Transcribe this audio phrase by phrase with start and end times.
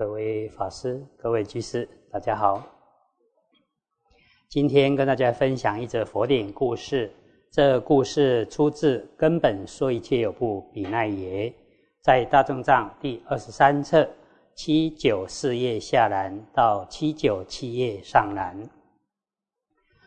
[0.00, 2.66] 各位法师、各位居士，大家好。
[4.48, 7.12] 今天跟大家分享一则佛典故事。
[7.50, 11.50] 这故事出自《根本说一切有部比奈耶》，
[12.00, 14.08] 在大正藏第二十三册
[14.54, 18.56] 七九四页下栏到七九七页上栏。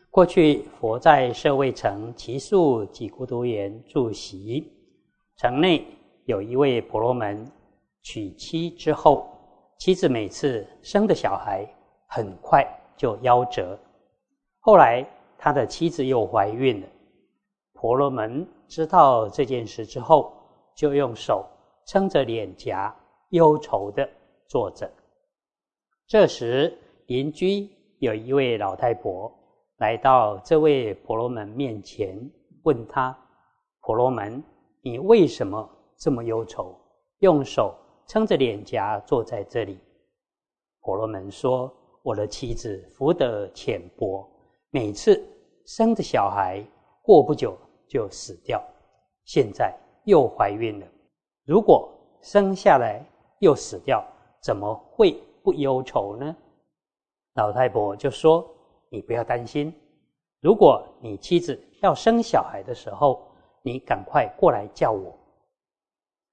[0.10, 4.74] 过去佛在舍卫城祇树几孤独园住席，
[5.38, 5.86] 城内
[6.26, 7.46] 有一位婆罗门，
[8.02, 9.30] 娶妻之后。
[9.78, 11.68] 妻子每次生的小孩
[12.08, 13.78] 很快就夭折，
[14.60, 15.06] 后来
[15.38, 16.88] 他的妻子又怀孕了。
[17.74, 20.32] 婆罗门知道这件事之后，
[20.74, 21.46] 就用手
[21.86, 22.96] 撑着脸颊，
[23.32, 24.10] 忧愁的
[24.48, 24.90] 坐着。
[26.08, 27.70] 这时，邻居
[28.00, 29.30] 有一位老太婆
[29.80, 32.18] 来到这位婆罗门面前，
[32.64, 33.14] 问他
[33.82, 34.42] ：“婆罗门，
[34.82, 36.74] 你为什么这么忧愁？
[37.20, 37.76] 用手？”
[38.06, 39.80] 撑着脸颊坐在这里，
[40.82, 44.30] 婆罗门说：“我的妻子福德浅薄，
[44.70, 45.24] 每次
[45.66, 46.64] 生的小孩
[47.02, 48.62] 过不久就死掉，
[49.24, 49.74] 现在
[50.04, 50.88] 又怀孕了。
[51.46, 51.90] 如果
[52.22, 53.04] 生下来
[53.40, 54.06] 又死掉，
[54.42, 56.36] 怎么会不忧愁呢？”
[57.36, 58.48] 老太婆就说
[58.92, 59.74] ：“你不要担心，
[60.42, 63.26] 如果你妻子要生小孩的时候，
[63.64, 65.18] 你赶快过来叫我。”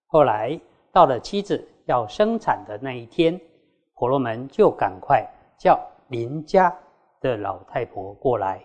[0.08, 0.60] 后来。
[1.00, 3.40] 到了妻子要生产的那一天，
[3.94, 5.26] 婆罗门就赶快
[5.58, 6.70] 叫邻家
[7.22, 8.62] 的老太婆过来。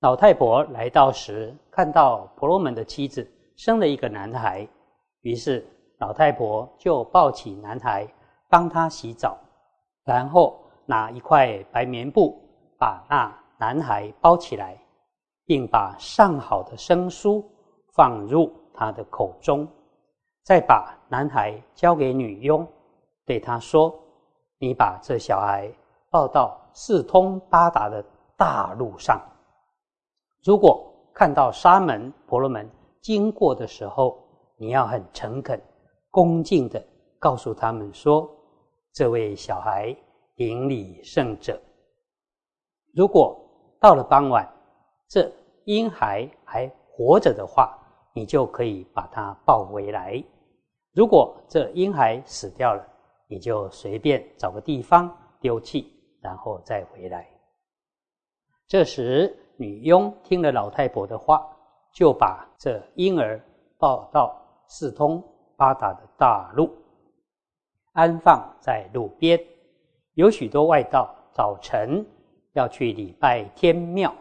[0.00, 4.66] 老太婆来到时，看到婆罗门的妻子生了一个男孩，
[5.20, 5.62] 于是
[5.98, 8.08] 老太婆就抱起男孩，
[8.48, 9.36] 帮他洗澡，
[10.06, 12.34] 然后拿一块白棉布
[12.78, 14.74] 把那男孩包起来，
[15.44, 17.44] 并把上好的生酥
[17.92, 19.68] 放入他的口中。
[20.42, 22.66] 再把男孩交给女佣，
[23.26, 23.94] 对他说
[24.58, 25.70] ：“你把这小孩
[26.10, 28.04] 抱到四通八达的
[28.36, 29.20] 大路上。
[30.42, 32.68] 如果看到沙门婆罗门
[33.02, 34.18] 经过的时候，
[34.56, 35.60] 你要很诚恳、
[36.10, 36.82] 恭敬的
[37.18, 38.28] 告诉他们说：
[38.92, 39.94] 这位小孩
[40.34, 41.60] 顶礼圣者。
[42.94, 43.38] 如果
[43.78, 44.50] 到了傍晚，
[45.08, 45.30] 这
[45.64, 47.77] 婴孩还活着的话，
[48.18, 50.20] 你就可以把它抱回来。”
[50.92, 52.84] 如果这婴孩死掉了，
[53.28, 57.28] 你就随便找个地方丢弃，然后再回来。
[58.66, 61.46] 这时，女佣听了老太婆的话，
[61.94, 63.40] 就把这婴儿
[63.78, 64.36] 抱到
[64.66, 65.22] 四通
[65.56, 66.68] 八达的大路，
[67.92, 69.40] 安放在路边。
[70.14, 72.04] 有许多外道早晨
[72.54, 74.12] 要去礼拜天庙，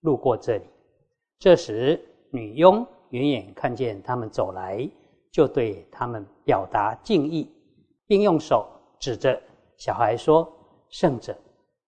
[0.00, 0.64] 路过这里。
[1.38, 1.98] 这时，
[2.30, 4.88] 女佣远远看见他们走来。
[5.30, 7.48] 就对他们表达敬意，
[8.06, 8.66] 并用手
[8.98, 9.40] 指着
[9.76, 10.50] 小孩说
[10.88, 11.36] ：“圣者，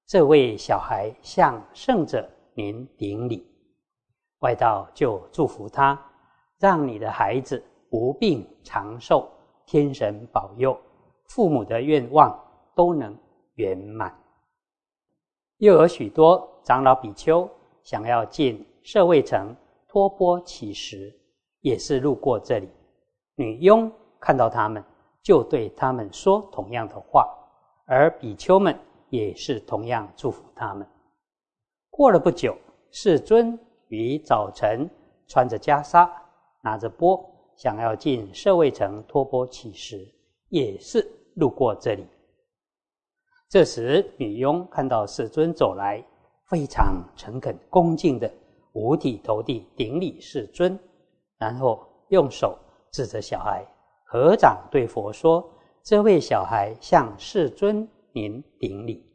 [0.06, 3.44] 这位小孩向圣者您顶礼。”
[4.40, 5.98] 外道就祝福他，
[6.58, 9.26] 让你的孩子无病长寿，
[9.66, 10.78] 天神保佑，
[11.24, 12.38] 父母的愿望
[12.76, 13.16] 都能
[13.54, 14.14] 圆满。
[15.56, 17.50] 又有许多长老比丘
[17.82, 19.56] 想要进舍卫城
[19.90, 21.12] 托钵乞食，
[21.62, 22.68] 也是路过这里。
[23.34, 23.90] 女佣
[24.20, 24.84] 看到他们，
[25.20, 27.28] 就对他们说同样的话，
[27.86, 30.86] 而比丘们也是同样祝福他们。
[31.90, 32.56] 过了不久，
[32.92, 33.58] 世尊
[33.88, 34.88] 于早晨
[35.26, 36.08] 穿着袈裟，
[36.62, 37.20] 拿着钵，
[37.56, 40.06] 想要进舍卫城托钵乞食，
[40.50, 42.06] 也是路过这里。
[43.48, 46.00] 这时，女佣看到世尊走来，
[46.48, 48.32] 非常诚恳恭敬的
[48.72, 50.78] 五体投地顶礼世尊，
[51.38, 52.58] 然后用手。
[52.92, 53.64] 指着小孩，
[54.04, 55.48] 合掌对佛说
[55.80, 59.08] ：“这位小孩向世尊您顶礼。”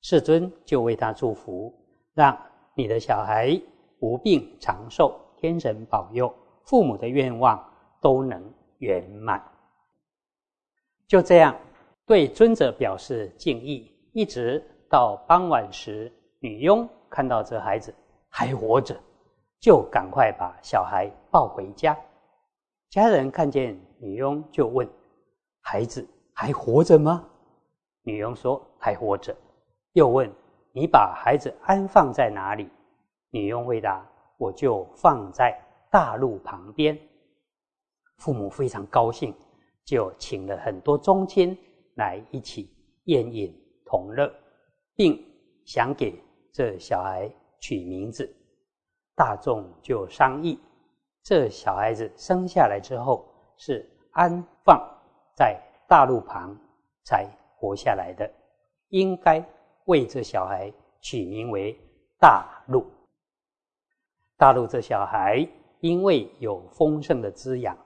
[0.00, 1.74] 世尊就为他祝福，
[2.14, 2.38] 让
[2.76, 3.60] 你的小孩
[3.98, 6.32] 无病长寿，天神保佑，
[6.64, 7.60] 父母的愿望
[8.00, 8.40] 都能
[8.78, 9.42] 圆满。
[11.08, 11.52] 就这样
[12.06, 17.92] 对尊者表示敬意，一直到傍晚时，女佣看到这孩子
[18.34, 18.98] 还活着，
[19.60, 21.94] 就赶快把小孩抱回家。
[22.88, 24.88] 家人看见女佣，就问
[25.60, 27.28] ：“孩子还活着吗？”
[28.04, 29.36] 女佣说：“还活着。”
[29.92, 30.32] 又问
[30.72, 32.70] ：“你把孩子安放在哪里？”
[33.28, 34.02] 女佣回答
[34.38, 35.54] ：“我就放在
[35.90, 36.98] 大路旁边。”
[38.16, 39.34] 父母非常高兴，
[39.84, 41.56] 就请了很多宗亲
[41.96, 42.74] 来一起
[43.04, 43.54] 宴饮
[43.84, 44.32] 同乐，
[44.94, 45.22] 并
[45.66, 46.18] 想给
[46.50, 47.30] 这小孩
[47.62, 48.30] 取名字。
[49.14, 50.60] 大众就商议。
[51.22, 53.26] 这小孩子生下来之后
[53.56, 54.76] 是安放
[55.36, 56.54] 在大路旁
[57.04, 57.26] 才
[57.56, 58.28] 活下来的，
[58.88, 59.42] 应该
[59.84, 61.78] 为这小孩取名为
[62.18, 62.84] 大路。
[64.36, 65.46] 大陆这小孩
[65.80, 67.78] 因为有丰盛的滋养，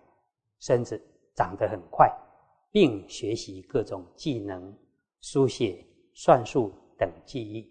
[0.60, 0.98] 身子
[1.34, 2.10] 长得很快，
[2.70, 4.74] 并学习各种技能，
[5.20, 5.84] 书写、
[6.14, 7.70] 算术等技艺，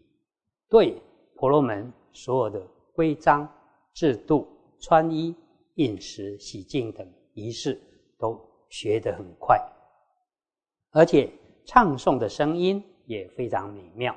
[0.69, 1.01] 对
[1.35, 3.47] 婆罗门所有的规章
[3.93, 4.47] 制度、
[4.79, 5.35] 穿衣、
[5.75, 7.79] 饮食、洗净等仪式
[8.17, 8.39] 都
[8.69, 9.59] 学得很快，
[10.91, 11.29] 而且
[11.65, 14.15] 唱诵的声音也非常美妙，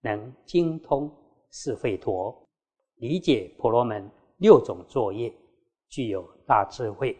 [0.00, 1.10] 能精通
[1.50, 2.34] 四吠陀。
[2.96, 5.30] 理解婆罗门六种作业，
[5.88, 7.14] 具有大智慧，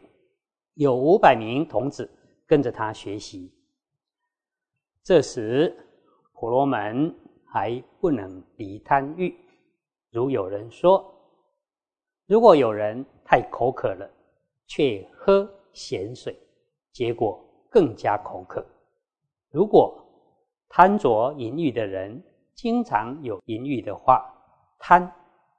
[0.74, 2.10] 有五百名童子
[2.46, 3.52] 跟着他学习。
[5.02, 5.76] 这时，
[6.32, 7.14] 婆罗门
[7.46, 9.34] 还不能离贪欲。
[10.10, 11.04] 如有人说，
[12.26, 14.10] 如果有人太口渴了，
[14.66, 16.36] 却喝咸水，
[16.92, 18.64] 结果更加口渴。
[19.50, 19.96] 如果
[20.68, 22.22] 贪着淫欲的人
[22.54, 24.24] 经常有淫欲的话，
[24.78, 25.10] 贪。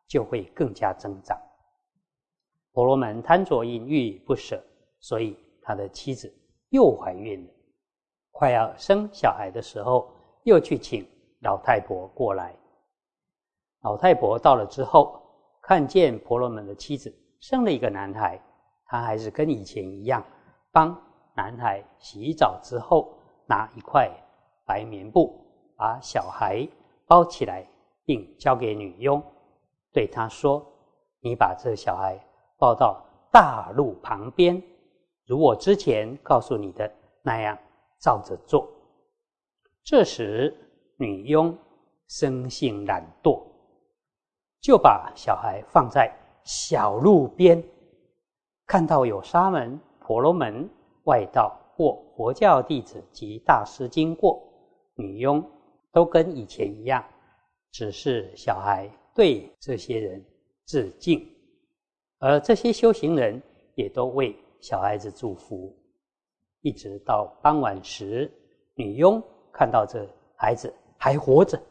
[0.10, 1.38] 就会更加增长。
[2.72, 4.64] 婆罗门贪着淫欲不舍，
[5.02, 6.34] 所以他的妻子
[6.70, 7.54] 又怀孕了。
[8.32, 10.10] 快要生小孩的时候，
[10.44, 11.06] 又去请
[11.42, 12.56] 老太婆过来。
[13.82, 15.22] 老太婆到了之后，
[15.62, 18.42] 看见婆罗门的妻子生了一个男孩，
[18.86, 20.26] 他还是跟以前一样，
[20.72, 21.00] 帮
[21.36, 23.14] 男孩洗澡之后，
[23.46, 24.10] 拿一块
[24.66, 25.40] 白棉布
[25.78, 26.68] 把小孩
[27.06, 27.66] 包起来，
[28.04, 29.22] 并交给女佣。
[29.94, 30.66] 对他说
[31.22, 32.20] ：“你把这小孩
[32.58, 34.62] 抱到大路旁边，
[35.26, 36.92] 如我之前告诉你的
[37.22, 37.58] 那样，
[38.00, 38.68] 照着做。”
[39.86, 40.54] 这时，
[40.98, 41.58] 女佣
[42.08, 43.42] 生性懒惰，
[44.62, 46.12] 就把小孩放在
[46.44, 47.64] 小路边。
[48.66, 50.70] 看到有沙门、婆罗门、
[51.06, 54.42] 外道或佛教弟子及大师经过，
[54.96, 55.44] 女佣
[55.92, 57.04] 都跟以前一样，
[57.72, 58.90] 只是小孩。
[59.16, 60.24] 对这些人
[60.68, 61.28] 致敬，
[62.20, 63.42] 而这些修行人
[63.74, 65.76] 也都为小孩子祝福。
[66.62, 68.32] 一直到傍晚时，
[68.76, 69.20] 女佣
[69.52, 71.62] 看到这孩子还活着，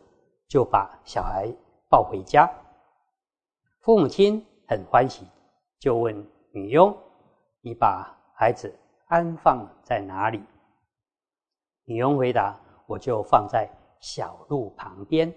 [0.48, 1.52] 就把小孩
[1.88, 2.50] 抱回家。
[3.80, 5.26] 父母亲很欢喜，
[5.78, 6.96] 就问女佣
[7.62, 8.74] ：“你把孩子
[9.06, 10.42] 安放在哪里？”
[11.84, 13.70] 女佣回答：“我就放在
[14.00, 15.32] 小路旁边。”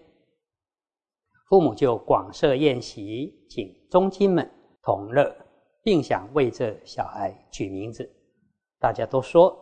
[1.47, 4.49] 父母就广设宴席，请宗亲们
[4.83, 5.35] 同乐，
[5.83, 8.07] 并想为这小孩取名字。
[8.79, 9.57] 大家都说，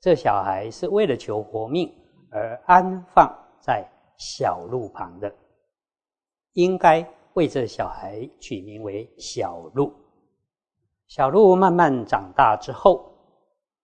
[0.00, 1.92] 这小孩是为了求活命
[2.30, 3.32] 而安放
[3.64, 3.88] 在
[4.18, 5.34] 小路旁的，
[6.52, 7.02] 应该
[7.32, 9.90] 为这小孩取名为小路。
[11.06, 13.10] 小路慢慢长大之后，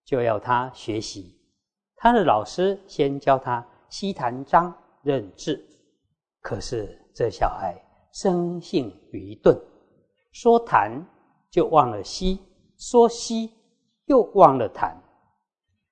[0.05, 1.35] 就要他学习。
[1.95, 5.59] 他的老师先教他西弹章认字，
[6.41, 6.97] 可是。
[7.13, 7.75] 这小孩
[8.13, 9.53] 生性愚钝，
[10.31, 10.89] 说弹
[11.49, 12.39] 就忘了吸，
[12.77, 13.51] 说吸
[14.05, 14.97] 又忘了弹。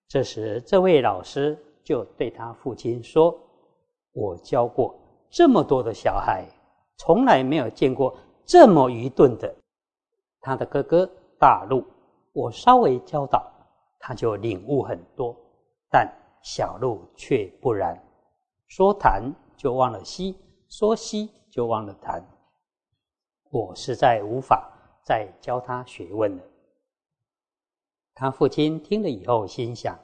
[0.08, 3.38] 这时，这位老师就对他父亲说
[4.20, 4.94] ：“我教过
[5.30, 6.46] 这么多的小孩，
[6.98, 9.56] 从来没有见过这么愚钝的。
[10.42, 11.86] 他的哥哥大陆，
[12.34, 13.50] 我稍微教导，
[13.98, 15.34] 他就领悟很多；
[15.90, 17.98] 但小鹿却不然，
[18.68, 20.36] 说谈就忘了吸。”
[20.70, 22.24] 说吸就忘了谈，
[23.50, 26.44] 我实在无法再教他学问了。
[28.14, 29.98] 他父亲听了以后，心想：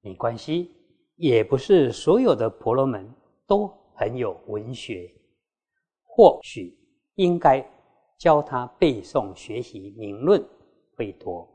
[0.00, 0.70] 没关系，
[1.16, 3.12] 也不是所有的婆罗门
[3.50, 3.66] 都
[3.96, 5.12] 很有文学，
[6.04, 6.78] 或许
[7.16, 7.60] 应该
[8.16, 10.40] 教他背诵学习名论
[10.94, 11.48] 会多。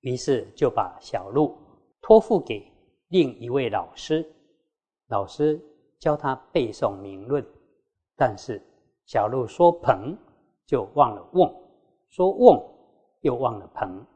[0.00, 1.54] 于是就把小鹿
[2.00, 2.72] 托付给
[3.08, 4.26] 另一位老师，
[5.08, 5.60] 老师。
[6.00, 7.46] 教他背诵名论，
[8.16, 8.58] 但是
[9.04, 10.16] 小鹿说“鹏”
[10.64, 11.54] 就忘了“瓮”，
[12.08, 12.58] 说“瓮”
[13.20, 14.06] 又忘了“鹏”。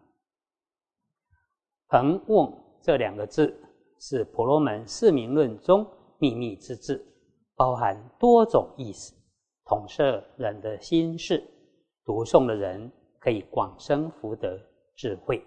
[1.89, 2.51] “鹏”“瓮”
[2.81, 3.55] 这两个字
[4.01, 5.87] 是婆罗门四名论中
[6.25, 7.05] 秘密之字，
[7.55, 9.13] 包含多种意思，
[9.67, 11.47] 统摄人的心事。
[12.03, 14.59] 读诵的人可以广生福德
[14.97, 15.45] 智慧。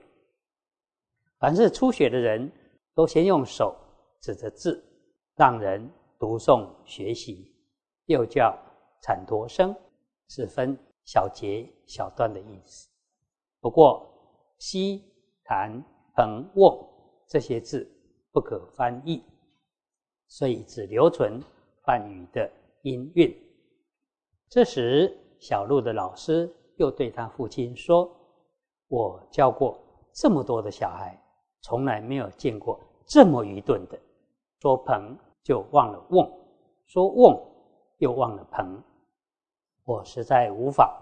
[1.39, 2.51] 凡是初学的人
[2.93, 3.75] 都先用手
[4.22, 4.84] 指着字，
[5.36, 5.89] 让人。
[6.19, 7.55] 读诵学习，
[8.05, 8.57] 又叫
[9.03, 9.75] 产陀声，
[10.29, 12.89] 是分小节小段的意思。
[13.60, 14.07] 不过
[14.57, 15.03] 西、
[15.43, 15.79] 檀、
[16.15, 16.75] 彭、瓮
[17.27, 17.88] 这些字
[18.31, 19.24] 不可翻译，
[20.27, 21.41] 所以只留存
[21.84, 22.50] 梵语的
[22.84, 23.36] 音韵。
[24.50, 28.10] 这时，小鹿的老师又对他父亲说
[28.88, 29.77] ：“我教过
[30.13, 31.22] 这么多的小孩，
[31.62, 34.00] 从来没有见过这么愚钝的，
[34.60, 36.29] 说鹏就忘了瓮，
[36.86, 37.38] 说瓮
[37.98, 38.81] 又忘了鹏，
[39.84, 41.01] 我实在无法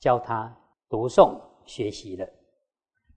[0.00, 0.54] 教他
[0.88, 2.28] 读诵学习了。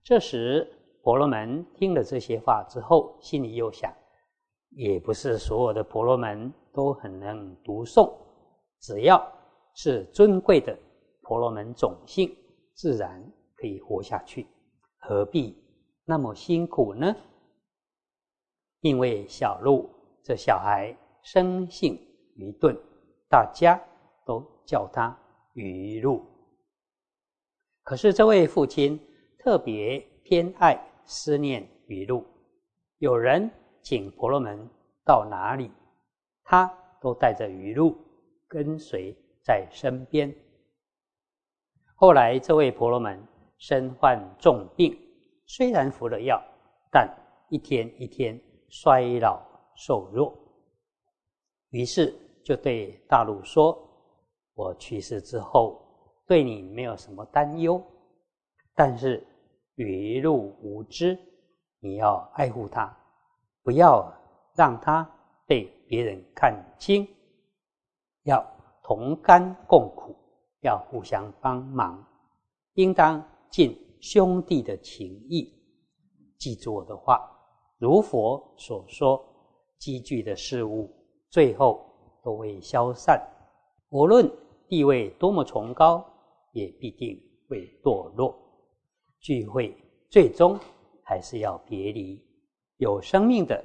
[0.02, 0.70] 这时，
[1.02, 3.92] 婆罗门听了这些话之后，心里又想：
[4.70, 8.12] 也不是所有的婆罗门都很能读诵，
[8.80, 9.20] 只要
[9.74, 10.76] 是尊贵的
[11.22, 12.34] 婆罗门种姓，
[12.74, 13.22] 自然
[13.56, 14.46] 可以活下去，
[14.98, 15.56] 何必
[16.04, 17.14] 那么辛苦呢？
[18.80, 19.88] 因为小鹿
[20.22, 21.98] 这小孩生性
[22.36, 22.76] 愚钝，
[23.28, 23.80] 大家
[24.24, 25.16] 都叫他
[25.54, 26.24] 愚鹿。
[27.82, 28.98] 可是这位父亲。
[29.42, 32.22] 特别偏爱思念语录，
[32.98, 33.50] 有人
[33.82, 34.68] 请婆罗门
[35.04, 35.70] 到哪里，
[36.44, 37.96] 他都带着语录
[38.48, 40.34] 跟随在身边。
[41.94, 43.22] 后来这位婆罗门
[43.58, 44.96] 身患重病，
[45.46, 46.42] 虽然服了药，
[46.90, 47.08] 但
[47.48, 49.40] 一天一天衰老
[49.76, 50.36] 瘦弱。
[51.70, 53.76] 于是就对大陆说
[54.54, 55.80] ：“我去世之后，
[56.26, 57.82] 对你没有什么担忧，
[58.74, 59.26] 但是。”
[59.76, 61.18] 愚路无知，
[61.78, 62.94] 你要爱护他，
[63.70, 64.12] 不要
[64.56, 65.08] 让他
[65.46, 67.06] 被别人看轻，
[68.24, 68.44] 要
[68.82, 70.12] 同甘共苦，
[70.62, 72.04] 要互相帮忙，
[72.74, 75.54] 应当尽兄弟的情谊。
[76.36, 77.20] 记住我的话，
[77.78, 79.24] 如佛所说，
[79.78, 80.92] 积聚的事物
[81.28, 81.80] 最后
[82.24, 83.24] 都会消散，
[83.90, 84.28] 无论
[84.66, 86.04] 地位多么崇高，
[86.54, 87.16] 也必定
[87.48, 88.36] 会堕落。
[89.20, 89.72] 聚会
[90.08, 90.58] 最终
[91.04, 92.20] 还是要别离，
[92.80, 93.62] 有生命的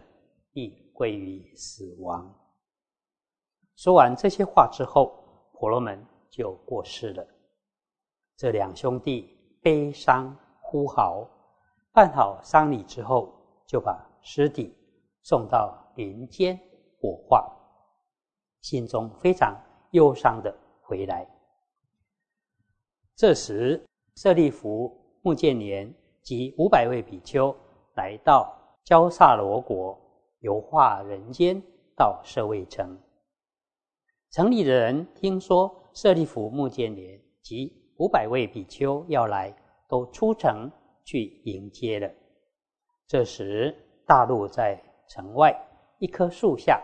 [0.51, 2.37] 必归于死亡。
[3.77, 7.25] 说完这些话之后，婆罗门就过世了。
[8.35, 11.25] 这两兄弟悲伤呼嚎，
[11.93, 13.33] 办好丧礼之后，
[13.65, 14.75] 就把尸体
[15.23, 16.59] 送到林间
[16.99, 17.49] 火化，
[18.59, 19.57] 心中非常
[19.91, 21.25] 忧伤的回来。
[23.15, 23.81] 这时，
[24.17, 25.01] 舍利弗。
[25.21, 25.91] 穆建连
[26.21, 27.55] 及五百位比丘
[27.95, 29.99] 来到焦萨罗国
[30.41, 31.59] 游化人间，
[31.97, 32.95] 到舍卫城。
[34.29, 39.51] 城里的人听说舍利弗、穆建连及五百位比丘要来，
[39.89, 40.71] 都出城
[41.03, 42.07] 去迎接了。
[43.07, 43.75] 这时，
[44.05, 45.51] 大陆在城外
[45.97, 46.79] 一棵树下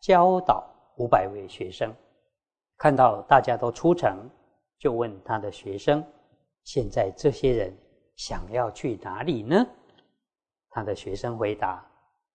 [0.00, 1.94] 教导五百位学生，
[2.78, 4.28] 看到大家都出城，
[4.76, 6.04] 就问他的学生
[6.64, 7.72] ：“现在这些人？”
[8.16, 9.64] 想要去哪里呢？
[10.74, 11.88] 他的学生回答：“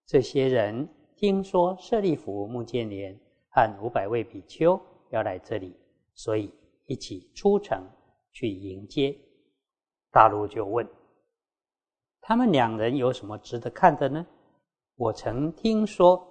[0.08, 3.14] 这些人听说舍利弗、穆建连
[3.50, 4.80] 和五百位比丘
[5.10, 5.76] 要来这里，
[6.14, 6.50] 所以
[6.86, 7.84] 一起出城
[8.32, 9.14] 去迎接。”
[10.10, 10.88] 大陆就问
[12.22, 14.26] ：“他们两人有什么值得看的呢？”
[14.96, 16.26] 我曾听说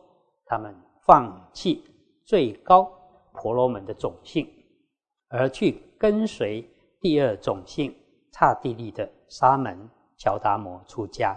[0.46, 0.74] 他们
[1.04, 1.84] 放弃
[2.24, 2.90] 最高
[3.34, 4.48] 婆罗门的种姓，
[5.28, 6.66] 而去跟随
[7.00, 7.94] 第二种姓。
[8.30, 9.76] 刹帝利的沙门
[10.16, 11.36] 乔达摩出家，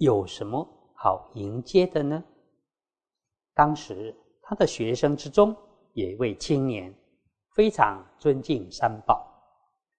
[0.00, 2.24] 有什么好迎接的呢？
[3.52, 5.54] 当时他的学生之中，
[5.92, 6.90] 有一位青年
[7.54, 9.30] 非常尊敬三宝，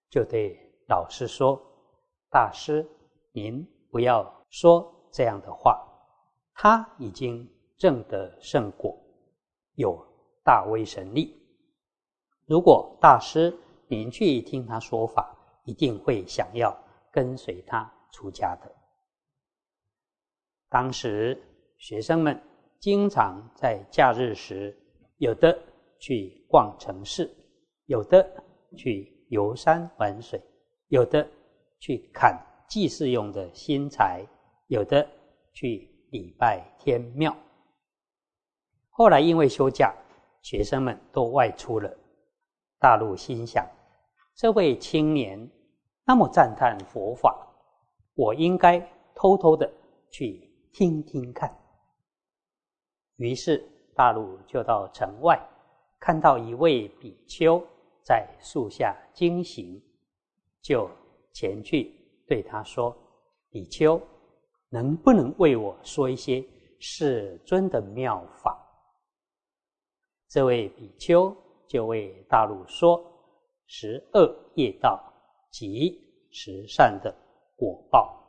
[0.10, 1.62] 就对老师说
[2.34, 2.84] ：“大师，
[3.32, 5.80] 您不要说这样的话。
[6.56, 9.00] 他已经证得圣果，
[9.76, 10.04] 有
[10.44, 11.40] 大威神力。
[12.48, 13.56] 如果大师
[13.88, 16.76] 您去听他说法。”一定会想要
[17.12, 18.81] 跟随他出家的。
[20.72, 21.38] 当时
[21.78, 22.42] 学生们
[22.80, 24.74] 经常在假日时，
[25.18, 25.56] 有的
[26.00, 27.30] 去逛城市，
[27.88, 28.26] 有的
[28.78, 30.42] 去游山玩水，
[30.88, 31.28] 有的
[31.78, 34.26] 去砍祭祀用的新材，
[34.68, 35.06] 有的
[35.52, 37.36] 去礼拜天庙。
[38.92, 39.94] 后来因为休假，
[40.42, 41.94] 学生们都外出了。
[42.80, 43.68] 大陆心想。
[44.38, 45.52] 这位青年
[46.06, 47.46] 那么赞叹佛法，
[48.16, 48.80] 我应该
[49.14, 49.70] 偷偷的
[50.10, 51.56] 去听听看。
[53.18, 53.64] 于是
[53.96, 55.40] 大陆就到城外，
[56.00, 57.62] 看到一位比丘
[58.04, 59.82] 在树下经行，
[60.62, 60.90] 就
[61.34, 61.94] 前去
[62.28, 62.96] 对他说
[63.52, 64.02] ：“比丘，
[64.70, 66.44] 能不能为我说一些
[66.80, 68.58] 世尊的妙法？”
[70.30, 71.36] 这位比丘
[71.68, 73.08] 就为大陆说。
[73.74, 75.02] 十二业道
[75.50, 75.98] 及
[76.30, 77.16] 十善的
[77.56, 78.22] 果报，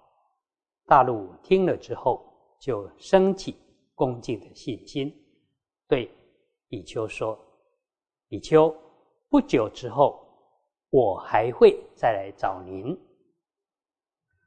[0.87, 2.32] 大陆听了之后，
[2.63, 3.57] 就升起
[3.93, 5.13] 恭敬的信心，
[5.89, 6.09] 对
[6.69, 7.37] 比丘说
[8.31, 8.73] ：“比丘，
[9.29, 10.25] 不久之后，
[10.91, 12.97] 我还会再来找您。”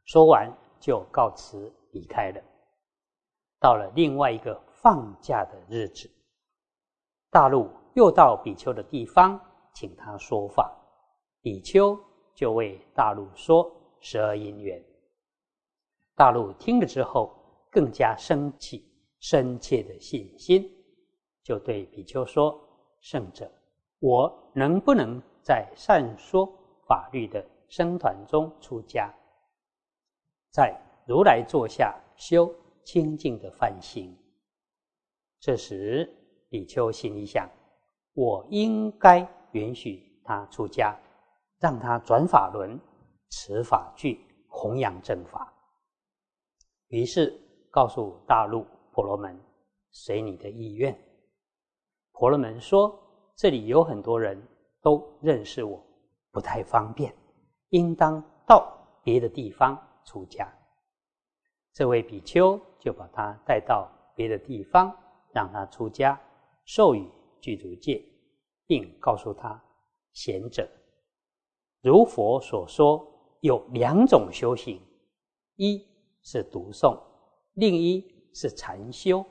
[0.08, 2.42] 说完就告辞离开了。
[3.60, 6.10] 到了另外一个放假的日子，
[7.30, 9.38] 大陆又到比丘的地方，
[9.74, 10.74] 请他说法。
[11.42, 12.00] 比丘
[12.34, 13.70] 就为大陆说
[14.00, 14.82] 十二因缘。
[16.16, 17.45] 大陆听了之后，
[17.76, 18.90] 更加升起，
[19.20, 20.72] 深切的信心，
[21.44, 22.58] 就对比丘说
[23.04, 23.52] ：“圣者，
[24.00, 26.46] 我能不能在善说
[26.88, 29.14] 法律的僧团中出家，
[30.52, 30.74] 在
[31.06, 32.50] 如来座下修？”
[32.86, 34.16] 清净的梵行。
[35.40, 36.08] 这时，
[36.50, 37.50] 比丘心里想：
[38.14, 40.96] 我应该允许他出家，
[41.60, 42.80] 让他转法轮、
[43.32, 45.52] 持法具、弘扬正法。
[46.90, 47.36] 于是
[47.76, 49.38] 告诉大陆婆罗门
[49.92, 50.98] ：“随你的意愿。”
[52.14, 52.98] 婆罗门说
[53.36, 54.42] ：“这里有很多人
[54.82, 55.86] 都认识我，
[56.32, 57.14] 不太方便，
[57.72, 60.48] 应当到别的地方出家。”
[61.76, 64.90] 这位比丘就把他带到别的地方，
[65.34, 66.18] 让他出家，
[66.64, 67.06] 授予
[67.42, 68.02] 具足戒，
[68.66, 69.62] 并告诉他：
[70.14, 70.66] 贤者，
[71.82, 73.06] 如佛所说，
[73.42, 74.82] 有两种修行，
[75.58, 75.86] 一
[76.24, 76.98] 是读诵，
[77.56, 78.02] 另一
[78.34, 79.26] 是禅修。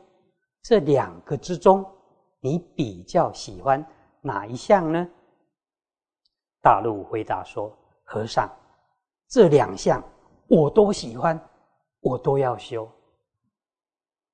[0.62, 1.84] 这两个之中，
[2.40, 3.82] 你比较喜欢
[4.20, 5.08] 哪一项呢？
[6.60, 8.50] 大陆回答说：和尚，
[9.28, 10.02] 这两项
[10.48, 11.40] 我都喜欢。
[12.06, 12.86] 我都要修，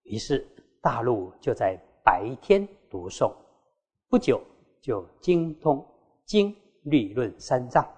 [0.03, 0.45] 于是
[0.83, 3.33] 大陆就在白天读诵，
[4.09, 4.43] 不久
[4.83, 5.87] 就精通
[6.25, 7.89] 经律论三藏，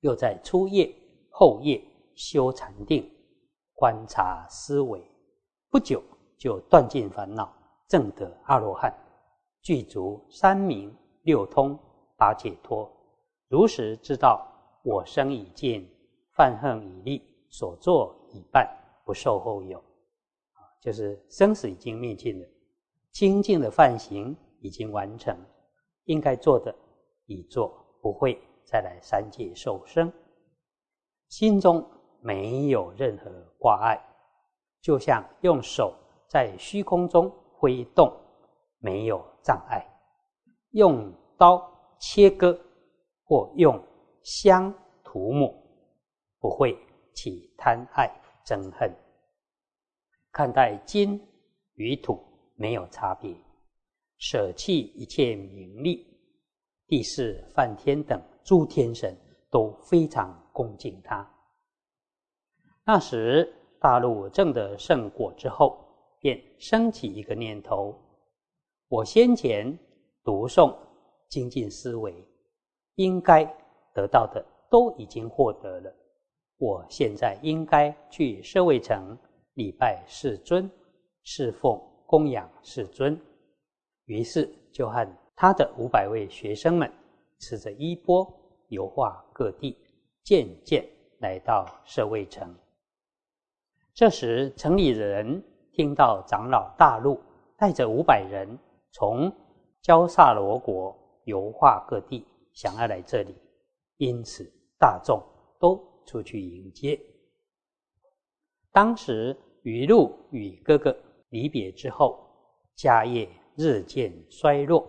[0.00, 0.90] 又在初夜、
[1.28, 1.78] 后夜
[2.14, 3.06] 修禅定，
[3.76, 5.00] 观察思维，
[5.70, 6.02] 不久
[6.36, 7.56] 就断尽烦恼，
[7.86, 8.92] 证得阿罗汉，
[9.62, 10.92] 具足三明
[11.22, 11.78] 六通
[12.16, 12.90] 八解脱，
[13.46, 14.44] 如实知道
[14.82, 15.88] 我生已尽，
[16.32, 18.14] 犯恨已立，所作。
[18.32, 18.68] 已办
[19.06, 22.46] 不受后有，啊，就是生死已经灭尽了，
[23.12, 25.34] 清净的犯行已经完成，
[26.04, 26.74] 应该做的
[27.24, 30.12] 已做，不会再来三界受生，
[31.28, 31.88] 心中
[32.26, 33.96] 没有任何挂碍，
[34.80, 35.94] 就像用手
[36.26, 38.12] 在虚空中挥动，
[38.78, 39.86] 没有障碍，
[40.70, 41.62] 用刀
[42.00, 42.58] 切割
[43.22, 43.80] 或用
[44.24, 45.54] 香涂抹，
[46.40, 46.76] 不会
[47.14, 48.10] 起贪爱。
[48.44, 48.94] 憎恨，
[50.30, 51.20] 看待金
[51.74, 52.16] 与土
[52.54, 53.34] 没有差别，
[54.18, 56.06] 舍弃一切名利，
[56.86, 59.16] 地势梵天等诸天神
[59.50, 61.28] 都非常恭敬他。
[62.88, 65.76] 那时大陆证得圣果之后，
[66.20, 67.92] 便升起一个念头：
[68.86, 69.76] 我先前
[70.22, 70.72] 读诵
[71.28, 72.14] 精进思维，
[72.94, 73.44] 应该
[73.92, 75.92] 得到的都已经获得了。
[76.58, 79.18] 我现在应该去舍卫城
[79.54, 80.70] 礼拜世尊，
[81.24, 83.20] 侍奉供养世尊。
[84.04, 86.88] 于是就和他的五百位学生们
[87.40, 88.32] 持着衣钵
[88.68, 89.76] 游化各地，
[90.22, 92.48] 渐渐来到舍卫城。
[93.96, 97.18] 这时城里人听到长老大陆
[97.56, 98.46] 带着五百人
[98.92, 99.34] 从
[99.80, 103.34] 焦萨罗国游化各地，想要来这里，
[103.96, 104.44] 因此
[104.78, 105.20] 大众
[105.58, 105.82] 都。
[106.06, 106.96] 出去迎接。
[108.70, 110.96] 当时雨露与哥哥
[111.30, 112.24] 离别之后，
[112.76, 114.86] 家业日渐衰弱，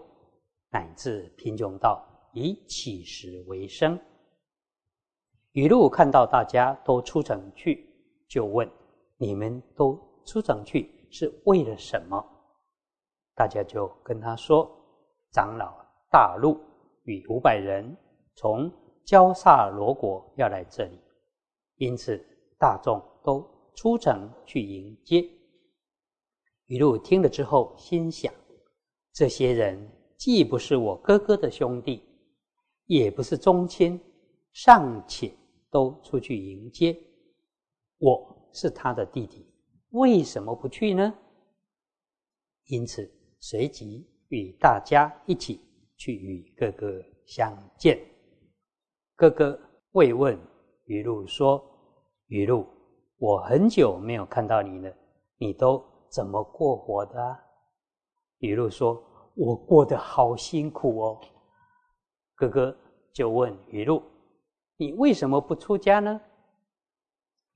[0.70, 4.00] 乃至贫穷到以乞食为生。
[5.54, 7.90] 雨露看到大家都出城去，
[8.30, 8.70] 就问
[9.18, 12.24] ：“你们都出城去是为了什么？”
[13.36, 14.70] 大家就跟他说
[15.32, 15.74] ：“长老
[16.10, 16.60] 大陆
[17.04, 17.96] 与五百人
[18.36, 18.72] 从
[19.06, 21.00] 焦萨罗国要来这里。”
[21.78, 22.20] 因此，
[22.58, 25.24] 大众都出城去迎接。
[26.66, 28.34] 雨露听了之后，心想：
[29.14, 32.04] 这些人既不是我哥哥的兄弟，
[32.86, 34.00] 也不是宗亲，
[34.52, 35.32] 尚且
[35.70, 36.98] 都出去迎接，
[38.00, 39.46] 我是他的弟弟，
[39.92, 41.14] 为什么不去呢？
[42.66, 45.62] 因此，随即与大家一起
[45.98, 48.00] 去与哥哥相见。
[49.16, 49.60] 哥哥
[49.92, 50.38] 慰问。
[50.90, 51.62] 雨露说
[52.28, 52.66] ：“雨露，
[53.18, 54.96] 我很久没有看到你了，
[55.38, 57.40] 你都怎么过活的？”
[58.40, 59.04] 雨露说
[59.36, 61.22] ：“我过得好辛苦哦。”
[62.36, 62.74] 哥哥
[63.12, 64.02] 就问雨露
[64.80, 66.22] ：“你为什么不出家呢？”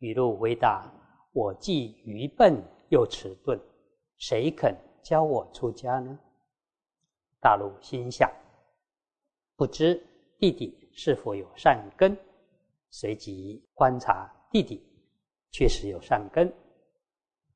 [0.01, 0.91] 雨露回答
[1.31, 3.59] ：“我既愚笨又迟钝，
[4.17, 6.19] 谁肯教我出家呢？”
[7.39, 8.29] 大陆心想
[9.55, 10.03] ：“不知
[10.39, 12.17] 弟弟是否有善根。”
[12.89, 14.83] 随即观察弟弟，
[15.51, 16.51] 确实有善根，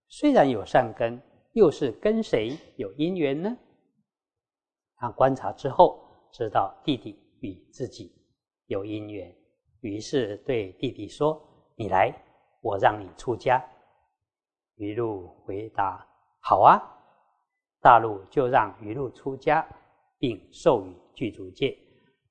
[0.07, 1.19] 虽然有善根，
[1.51, 3.57] 又是跟谁有因缘呢？
[4.95, 8.15] 他观察之后，知道弟弟与自己
[8.67, 9.35] 有因缘，
[9.81, 11.41] 于是对弟弟说
[11.75, 12.15] ：“你来，
[12.65, 13.63] 我让你出家。”
[14.77, 16.03] 于露回答
[16.41, 16.81] ：“好啊。”
[17.79, 19.63] 大陆就让于露出家，
[20.17, 21.77] 并授予具足戒，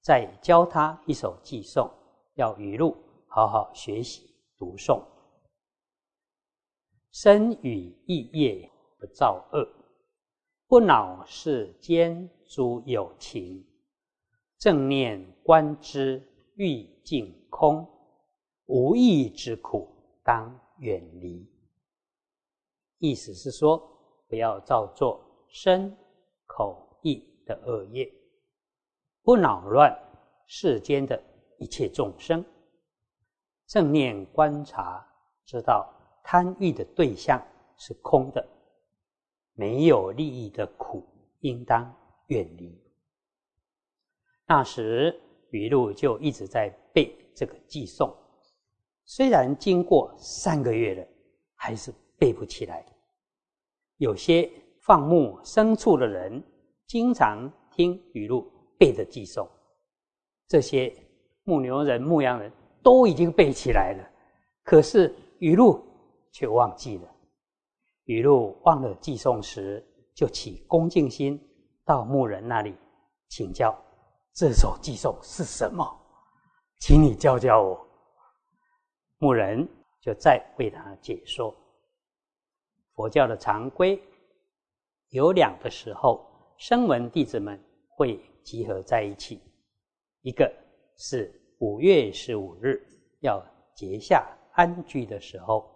[0.01, 1.89] 再教他一首偈颂，
[2.35, 2.97] 要于露
[3.29, 5.01] 好好学习读诵。
[7.13, 8.69] 身语意业
[8.99, 9.65] 不造恶，
[10.67, 13.65] 不恼世间诸有情。
[14.59, 16.21] 正念观之
[16.57, 17.87] 欲尽空，
[18.67, 19.94] 无益之苦
[20.25, 21.49] 当远离。
[22.99, 23.79] 意思是说，
[24.27, 25.97] 不要造作身
[26.47, 28.13] 口意的恶业，
[29.23, 29.97] 不扰乱
[30.47, 31.23] 世间的
[31.59, 32.45] 一切众生。
[33.67, 35.07] 正念观察，
[35.45, 35.91] 知道。
[36.27, 38.49] 贪欲的对象是空的，
[39.53, 41.07] 没有利益的苦，
[41.41, 41.95] 应当
[42.29, 42.83] 远离。
[44.47, 48.11] 那时，余路就一直在背这个寄颂，
[49.05, 51.07] 虽然经过三个月了，
[51.55, 52.85] 还是背不起来。
[53.99, 56.43] 有些放牧牲畜的人，
[56.87, 59.49] 经常听雨露背的寄颂，
[60.49, 60.95] 这些
[61.45, 64.11] 牧牛人、牧羊人都已经背起来了，
[64.63, 65.83] 可是雨露。
[66.37, 67.09] 却忘记了，
[68.07, 69.81] 雨露忘了寄送时，
[70.17, 71.41] 就起恭敬心，
[71.85, 72.75] 到牧人那里
[73.29, 73.73] 请教
[74.33, 75.89] 这首寄送是什么，
[76.81, 77.89] 请你教教我。
[79.25, 79.67] 牧人
[80.03, 81.57] 就再为他解说。
[82.93, 83.99] 佛教的常规
[85.09, 86.23] 有两个时候，
[86.59, 87.59] 声闻弟子们
[87.89, 89.41] 会集合在一起，
[90.21, 90.53] 一个
[90.99, 92.87] 是五月十五日
[93.21, 93.43] 要
[93.75, 95.75] 结下安居的时候。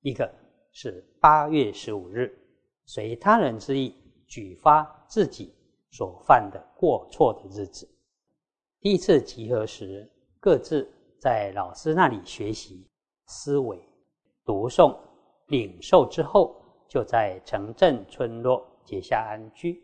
[0.00, 0.28] 一个
[0.72, 2.36] 是八月十五日，
[2.86, 3.94] 随他人之意
[4.26, 5.54] 举发自己
[5.92, 7.88] 所犯的过错的日子。
[8.80, 12.88] 第一次集合时，各自在老师那里学习、
[13.26, 13.78] 思维、
[14.44, 14.96] 读诵、
[15.48, 16.56] 领受之后，
[16.88, 19.80] 就在城镇村落结下安居。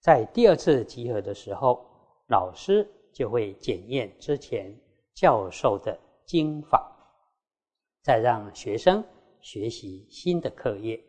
[0.00, 1.84] 在第二次集合的时候，
[2.28, 4.72] 老师就会检验之前
[5.12, 6.90] 教授的经法，
[8.02, 9.04] 再让学生。
[9.42, 11.00] 学习新的课业，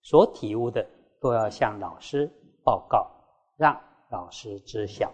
[0.00, 0.88] 所体悟的
[1.20, 2.30] 都要向老师
[2.62, 3.10] 报告，
[3.56, 3.76] 让
[4.10, 5.12] 老师知晓。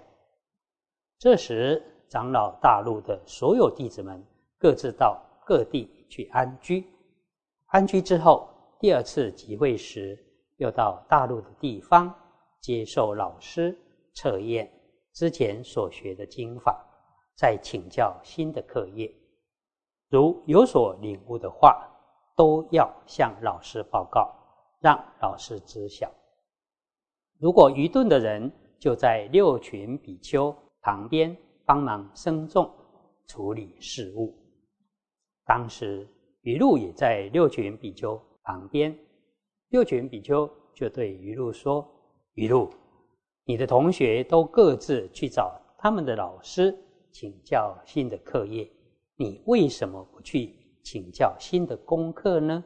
[1.18, 4.22] 这时，长老大陆的所有弟子们
[4.58, 6.84] 各自到各地去安居。
[7.68, 10.18] 安居之后，第二次集会时，
[10.58, 12.14] 又到大陆的地方
[12.60, 13.74] 接受老师
[14.12, 14.70] 测验
[15.14, 16.84] 之前所学的经法，
[17.34, 19.10] 再请教新的课业。
[20.10, 21.86] 如有所领悟的话。
[22.36, 24.34] 都要向老师报告，
[24.80, 26.10] 让老师知晓。
[27.38, 31.36] 如果愚钝的人，就在六群比丘旁边
[31.70, 32.68] 帮忙僧众
[33.28, 34.36] 处理事务。
[35.44, 36.04] 当时
[36.40, 38.92] 余露也在六群比丘旁边，
[39.68, 41.88] 六群比丘就对余露说
[42.34, 42.68] ：“余露，
[43.44, 46.76] 你的同学都各自去找他们的老师
[47.12, 48.68] 请教新的课业，
[49.14, 50.52] 你为什么不去？”
[50.82, 52.64] 请教新的功课呢？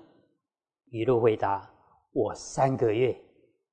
[0.92, 1.70] 雨露回答
[2.14, 3.14] ：“我三个月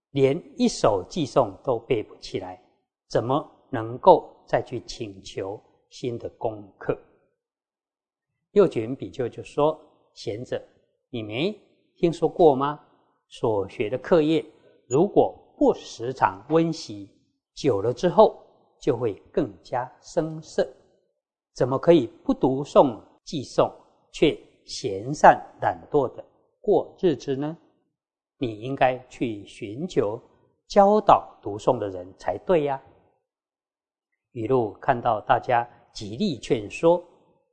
[0.09, 2.61] 连一首寄颂都背不起来，
[3.07, 5.57] 怎么能够再去请求
[5.89, 6.99] 新的功课？”
[8.51, 9.79] 右卷比丘就说
[10.13, 10.61] ：“贤者，
[11.09, 11.57] 你没
[11.95, 12.77] 听说过吗？
[13.29, 14.45] 所学的课业，
[14.87, 17.09] 如果不时常温习，
[17.55, 18.43] 久了之后
[18.77, 20.67] 就会更加生涩。
[21.53, 23.71] 怎么可以不读诵记诵？”
[24.11, 26.25] 却闲散懒惰的
[26.59, 27.57] 过日子呢？
[28.37, 30.21] 你应该去寻求
[30.67, 32.83] 教导读诵的人才对呀。
[34.31, 37.03] 雨露看到大家极力劝说，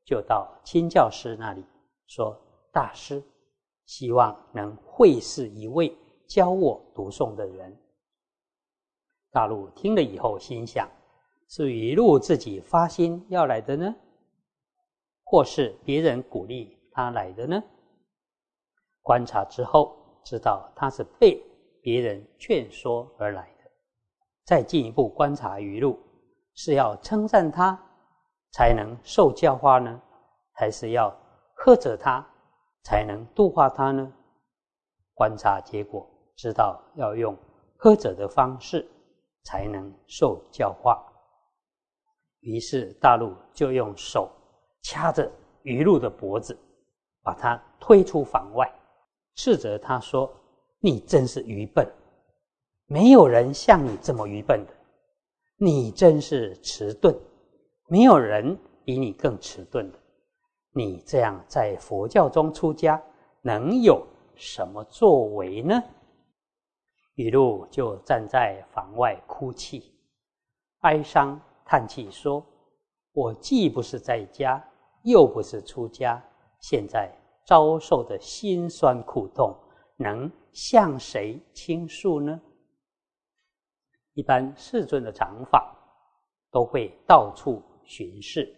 [0.05, 1.65] 就到亲教师那里
[2.07, 2.37] 说
[2.73, 3.23] ：“大师，
[3.85, 7.77] 希望能会试一位教我读诵的人。”
[9.31, 10.89] 大陆听了以后，心想：
[11.49, 13.95] 是雨露自己发心要来的呢？
[15.25, 17.63] 或是别人鼓励他来的呢？
[19.03, 21.43] 观察之后，知道他是被
[21.83, 23.71] 别人劝说而来的。
[24.45, 25.99] 再进一步观察语录，
[26.61, 27.81] 是要称赞他
[28.51, 30.03] 才能受教化呢，
[30.55, 31.09] 还是要
[31.55, 32.27] 呵责他
[32.83, 34.13] 才能度化他呢？
[35.15, 37.39] 观察结果，知道要用
[37.77, 38.85] 呵责的方式
[39.45, 41.01] 才能受教化。
[42.41, 44.29] 于是大陆就用手。
[44.83, 45.31] 掐着
[45.63, 46.59] 余禄的脖子，
[47.23, 48.69] 把他推出房外，
[49.35, 50.33] 斥责他说
[50.81, 51.87] ：“你真是愚笨，
[52.87, 54.73] 没有人像你这么愚笨的。
[55.59, 57.15] 你真是迟钝，
[57.89, 59.99] 没有人比你更迟钝的。
[60.73, 63.03] 你这样在佛教中出家，
[63.43, 65.83] 能有什么作为呢？”
[67.17, 69.93] 雨露就站在房外哭泣，
[70.83, 72.45] 哀伤叹气说
[73.13, 74.65] ：“我既不是在家，
[75.03, 76.23] 又不是出家，
[76.61, 77.13] 现在。”
[77.49, 79.57] 遭受的辛酸苦痛，
[79.97, 82.39] 能向谁倾诉呢？
[84.19, 85.73] 一般世尊的长法
[86.51, 88.53] 都会到处巡视，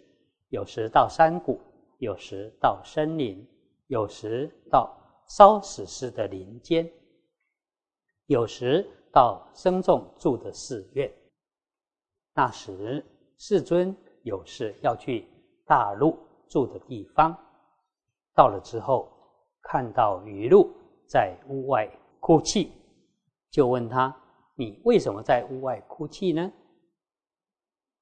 [0.49, 1.61] 有时到山谷，
[1.99, 3.46] 有时到森林，
[3.88, 4.90] 有时到
[5.29, 6.90] 烧死尸的林间，
[8.25, 11.12] 有时到僧众住的寺院。
[12.33, 13.05] 那时
[13.37, 15.29] 世尊有事要去
[15.66, 16.18] 大陆
[16.49, 17.37] 住的地方。
[18.35, 19.12] 到了之后，
[19.61, 20.73] 看到余露
[21.07, 21.87] 在屋外
[22.18, 22.73] 哭泣，
[23.51, 24.16] 就问他
[24.61, 26.53] ：“你为什么在屋外哭泣呢？”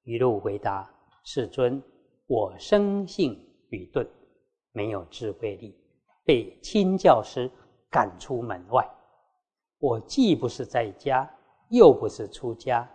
[0.03, 0.93] 余露回答
[1.23, 1.81] ：“世尊，
[2.27, 3.33] 我生性
[3.69, 4.05] 愚钝，
[4.73, 5.73] 没有智慧力，
[6.25, 7.49] 被亲教师
[7.89, 8.85] 赶出门外。
[9.77, 11.25] 我既不是在家，
[11.69, 12.85] 又不是出家，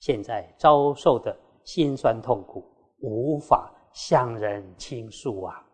[0.00, 2.64] 现在遭受的辛酸痛苦，
[3.02, 5.64] 无法向人倾诉啊。”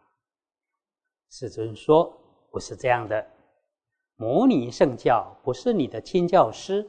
[1.31, 2.13] 世尊说
[2.53, 3.27] ：“不是这样的，
[4.17, 6.87] 摩尼圣教不是你的亲教师，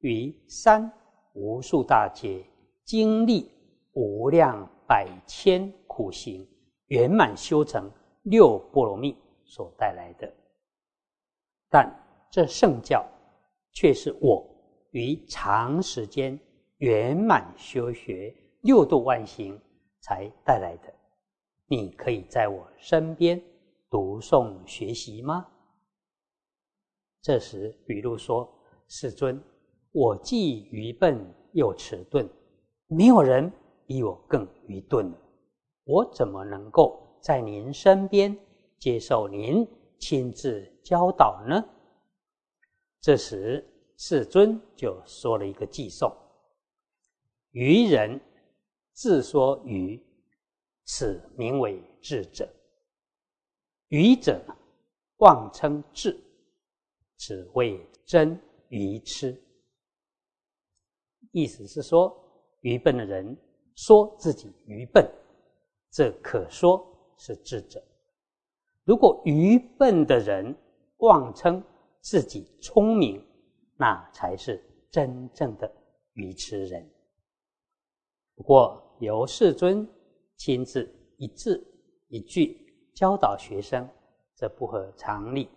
[0.00, 0.90] 于三
[1.34, 2.44] 无数大劫
[2.84, 3.50] 经历
[3.92, 6.46] 无量百千苦行，
[6.86, 7.90] 圆满修成
[8.22, 10.32] 六波罗蜜所带来的。
[11.68, 11.88] 但
[12.30, 13.06] 这圣教
[13.72, 14.46] 却是我
[14.90, 16.38] 于长时间
[16.78, 19.60] 圆满修学六度万行
[20.00, 20.94] 才带来的。
[21.66, 23.40] 你可以在我身边。”
[23.90, 25.48] 读诵学习吗？
[27.22, 28.46] 这时，比如说
[28.86, 29.42] ：“世尊，
[29.92, 31.18] 我既愚笨
[31.52, 32.28] 又迟钝，
[32.86, 33.50] 没有人
[33.86, 35.18] 比我更愚钝了。
[35.84, 38.36] 我怎么能够在您身边
[38.78, 39.66] 接受您
[39.98, 41.64] 亲自教导呢？”
[43.00, 43.64] 这时，
[43.96, 46.14] 世尊就说了一个偈颂
[47.52, 48.20] ：“愚人
[48.92, 50.00] 自说愚，
[50.84, 52.48] 此名为智者。”
[53.88, 54.38] 愚者
[55.16, 56.20] 妄称智，
[57.16, 59.40] 此谓真愚痴。
[61.38, 62.12] 意思是说，
[62.62, 63.36] 愚笨的人
[63.76, 65.08] 说自己愚笨，
[65.92, 66.84] 这可说
[67.16, 67.80] 是智者；
[68.82, 70.52] 如果愚笨的人
[70.96, 71.62] 妄称
[72.00, 73.24] 自己聪明，
[73.76, 75.72] 那才是真正的
[76.14, 76.84] 愚痴人。
[78.34, 79.88] 不过，由世尊
[80.36, 81.64] 亲自一字
[82.08, 82.66] 一句。
[82.94, 83.88] 教导学生，
[84.34, 85.48] 这不合常理。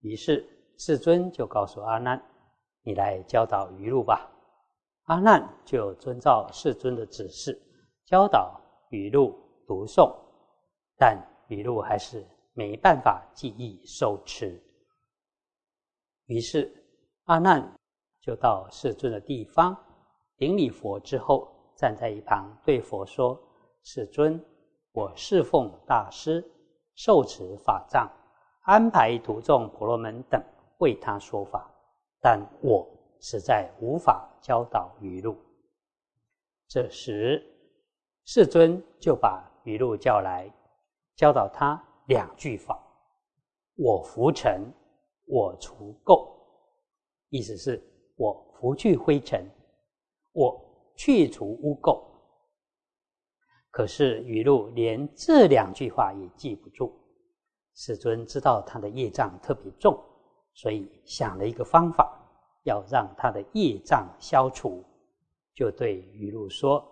[0.00, 0.48] 于是
[0.78, 2.18] 世尊就告诉阿难
[2.82, 4.26] ：“你来教导愚路吧。”
[5.04, 7.60] 阿难就遵照世尊的指示，
[8.04, 8.60] 教导
[8.90, 9.34] 余路
[9.66, 10.14] 读诵。
[10.96, 14.62] 但余路还是没办法记忆受持。
[16.26, 16.72] 于是
[17.24, 17.76] 阿难
[18.20, 19.76] 就到世尊的地方
[20.36, 23.38] 顶礼佛之后，站在一旁对佛说
[23.82, 24.42] ：“世尊，
[24.92, 26.44] 我侍奉大师。”
[26.94, 28.06] 受持法藏，
[28.64, 30.38] 安排徒众婆罗门等
[30.78, 31.68] 为他说法，
[32.20, 32.86] 但我
[33.22, 35.36] 实在无法教导雨露。
[36.68, 37.42] 这时，
[38.24, 40.52] 世尊就把雨露叫来，
[41.16, 42.78] 教导他两句法：
[43.76, 44.70] 我拂尘，
[45.26, 46.30] 我除垢。
[47.28, 47.82] 意思是
[48.16, 49.48] 我拂去灰尘，
[50.32, 52.02] 我去除污垢。
[53.70, 56.92] 可是雨露连这两句话也记不住，
[57.74, 59.98] 世尊知道他的业障特别重，
[60.54, 62.21] 所以想了一个方法，
[62.64, 64.84] 要让他的业障消除，
[65.54, 66.84] 就对雨露说：“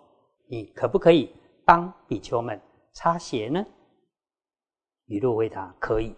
[0.49, 1.33] 你可不可以
[1.65, 2.59] 帮比丘们
[2.93, 3.65] 擦鞋呢？”
[5.07, 6.15] 雨露回答：“可以。”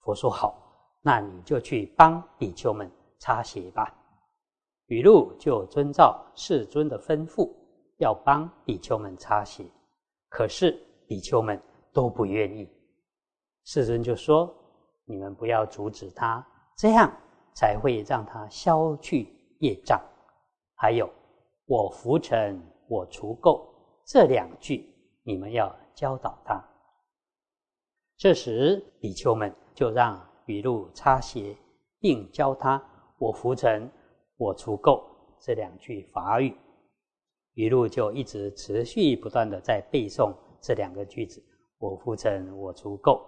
[0.00, 0.56] 佛说：“好，
[1.02, 3.94] 那你就去帮比丘们擦鞋吧。”
[4.86, 7.50] 雨露就遵照世尊的吩咐，
[7.98, 9.64] 要帮比丘们擦鞋。
[10.28, 10.70] 可是
[11.06, 11.60] 比丘们
[11.92, 12.68] 都不愿意，
[13.64, 14.54] 世尊就说
[15.04, 17.10] ：“你们不要阻止他，这样
[17.58, 20.00] 才会让他消去业障。
[20.76, 21.10] 还有，
[21.66, 23.60] 我浮尘，我除垢
[24.06, 24.88] 这两句，
[25.24, 26.64] 你们要教导他。”
[28.16, 31.56] 这时比丘们就让雨露擦鞋，
[31.98, 32.80] 并教他
[33.18, 33.90] “我浮尘，
[34.36, 35.02] 我除垢”
[35.42, 36.56] 这两句法语。
[37.54, 41.42] 雨露就一直持续不断的在背诵这两个句子
[41.78, 43.20] ：“我浮尘，我除垢。”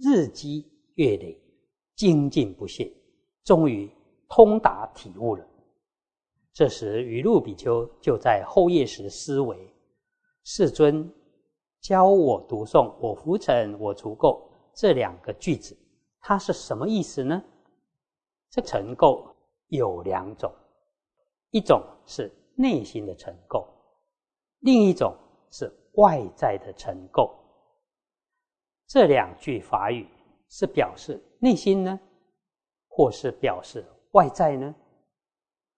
[0.00, 1.36] 日积月累，
[1.96, 2.88] 精进不懈，
[3.48, 3.90] 终于
[4.28, 5.42] 通达体悟了。
[6.52, 9.74] 这时，雨露比丘就在后夜时思维：
[10.44, 11.10] 世尊
[11.80, 14.38] 教我读诵“我浮尘，我除垢”
[14.76, 15.74] 这两个句子，
[16.20, 17.42] 它是什么意思呢？
[18.50, 19.24] 这尘垢
[19.68, 20.52] 有两种，
[21.50, 23.66] 一种是内心的尘垢，
[24.58, 25.16] 另一种
[25.48, 27.30] 是外在的尘垢。
[28.86, 30.06] 这两句法语
[30.50, 31.98] 是表示内心呢，
[32.98, 34.74] 或是表示外在呢？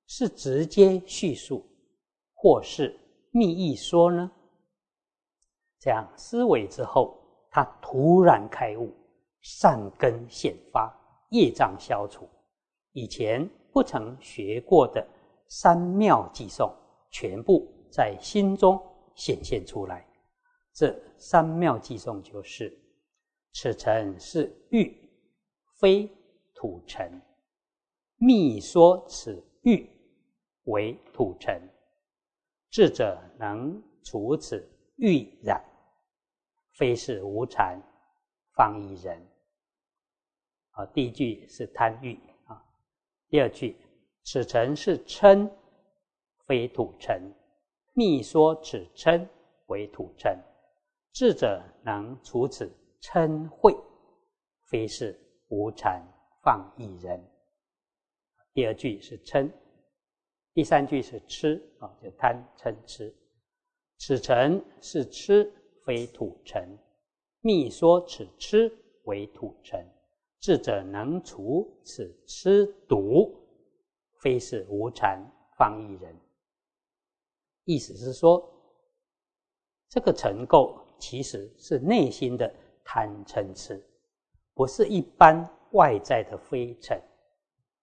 [0.07, 1.63] 是直接叙述，
[2.33, 2.99] 或是
[3.31, 4.33] 密意说呢？
[5.79, 8.91] 这样思维之后，他突然开悟，
[9.43, 10.91] 善根显发，
[11.29, 12.27] 业障消除，
[12.93, 15.07] 以前不曾学过的
[15.47, 16.75] 三妙偈颂，
[17.11, 18.81] 全部在心中
[19.15, 20.09] 显现出来。
[20.73, 22.75] 这三妙偈颂就是。
[23.53, 24.97] 此尘是欲，
[25.81, 26.11] 非
[26.61, 27.11] 土尘。
[28.17, 29.89] 密说此玉
[30.65, 31.59] 为土尘，
[32.69, 35.65] 智者能除此玉染，
[36.73, 37.81] 非是无禅，
[38.53, 39.27] 方一人。
[40.73, 42.63] 啊，第一句是贪欲啊，
[43.31, 43.75] 第二句
[44.25, 45.51] 此尘是嗔，
[46.45, 47.23] 非土尘。
[47.95, 49.27] 密说此嗔
[49.69, 50.39] 为土尘，
[51.11, 52.71] 智者能除此。
[53.01, 53.75] 嗔恚，
[54.69, 55.19] 非是
[55.49, 56.07] 无禅
[56.43, 57.23] 放逸人。
[58.53, 59.51] 第二句是嗔，
[60.53, 63.15] 第三句是痴啊，就贪嗔痴。
[63.99, 65.53] 此尘是痴，
[65.85, 66.79] 非土尘。
[67.41, 68.73] 密说此痴
[69.05, 69.87] 为土尘，
[70.39, 73.35] 智者能除此痴毒，
[74.21, 75.21] 非是无禅
[75.57, 76.15] 放逸人。
[77.65, 78.47] 意思是说，
[79.89, 82.53] 这个尘垢其实是内心的。
[82.83, 83.81] 贪嗔痴，
[84.53, 87.01] 不是一般外在的灰尘。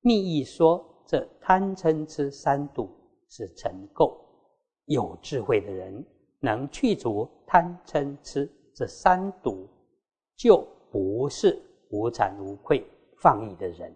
[0.02, 2.90] 密意说，这贪嗔痴三毒
[3.30, 4.16] 是尘垢。
[4.86, 6.06] 有智慧的人
[6.40, 9.68] 能去除贪嗔痴这三毒，
[10.36, 12.86] 就不是无惭无愧
[13.20, 13.96] 放逸的人。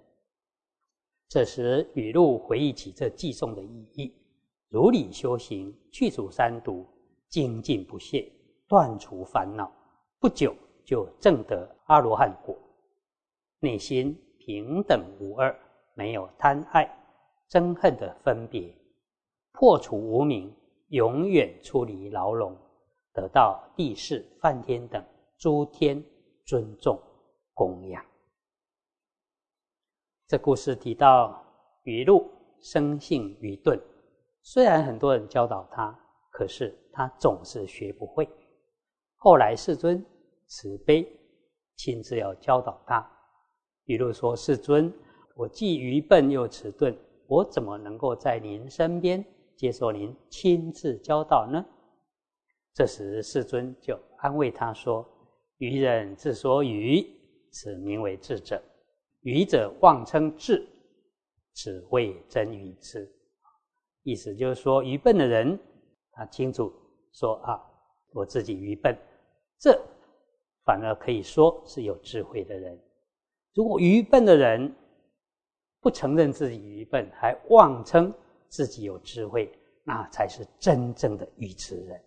[1.30, 4.14] 这时，雨露回忆起这寄送的意义：
[4.70, 6.86] 如理修行，去除三毒，
[7.30, 8.32] 精进不懈，
[8.68, 9.72] 断除烦恼，
[10.20, 10.56] 不久。
[10.84, 12.58] 就证得阿罗汉果，
[13.62, 15.58] 内心平等无二，
[15.94, 16.86] 没有贪爱、
[17.50, 18.76] 憎恨的分别，
[19.54, 20.54] 破除无明，
[20.90, 22.54] 永远出离牢笼，
[23.14, 25.02] 得到地势、梵天等
[25.38, 26.04] 诸天
[26.46, 27.02] 尊重
[27.54, 28.06] 供养。
[30.28, 31.42] 这故事提到
[31.84, 33.80] 愚路生性愚钝，
[34.42, 35.98] 虽然很多人教导他，
[36.30, 38.30] 可是他总是学不会。
[39.16, 40.06] 后来世尊。
[40.54, 41.08] 慈悲，
[41.78, 43.10] 亲自要教导他。
[43.92, 44.90] 比如说，世尊，
[45.36, 49.22] 我既愚笨又迟钝，我怎么能够在您身边
[49.54, 51.62] 接受您亲自教导呢？
[52.74, 55.06] 这时，世尊就安慰他说
[55.60, 57.06] ：“愚人之所愚，
[57.52, 58.64] 此名为智者。
[59.24, 60.66] 愚者妄称智，
[61.54, 63.14] 此谓真愚痴。”
[64.04, 65.60] 意思就是说，愚笨的人，
[66.14, 66.72] 他清楚
[67.12, 67.62] 说啊，
[68.14, 68.98] 我自己愚笨，
[69.60, 69.78] 这。
[70.64, 72.82] 反而可以说是有智慧的人。
[73.54, 74.74] 如果愚笨的人
[75.80, 78.14] 不承认自己愚笨，还妄称
[78.48, 79.52] 自己有智慧，
[79.84, 82.02] 那才是真正的愚痴人。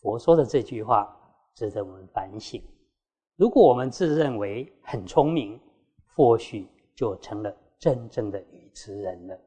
[0.00, 1.14] 佛说的这句话
[1.54, 2.62] 值得我们反省。
[3.36, 5.60] 如果我们自认为很聪明，
[6.14, 9.38] 或许就成了真正的愚痴人了。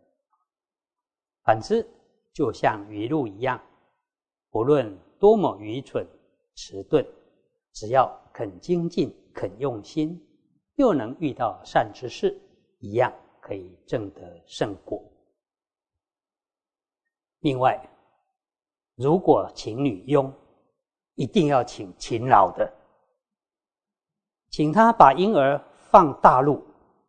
[1.44, 1.88] 反之，
[2.34, 3.62] 就像愚路一样，
[4.50, 6.06] 不论多么愚蠢。
[6.60, 7.06] 迟钝，
[7.72, 10.20] 只要肯精进、肯用心，
[10.78, 12.36] 又能遇到善知识，
[12.80, 15.00] 一样可以证得圣果。
[17.42, 17.80] 另外，
[18.96, 20.34] 如果请女佣，
[21.14, 22.68] 一定要请勤劳的，
[24.50, 26.66] 请他把婴儿放大路，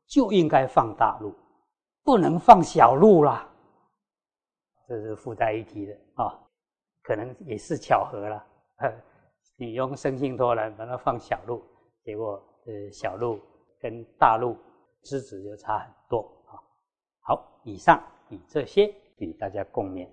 [0.06, 1.34] 就应该放大路，
[2.04, 3.50] 不能放小路啦。
[4.86, 6.38] 这是附带一提的啊，
[7.02, 8.46] 可能也是巧合了。
[9.56, 11.64] 女佣生性拖篮把它放小路，
[12.08, 13.38] 结果呃小路
[13.78, 14.56] 跟大路
[15.02, 16.56] 资质就差很多啊。
[17.20, 20.08] 好，以上以这些与大家共勉。